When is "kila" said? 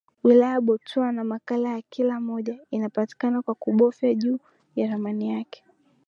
1.89-2.19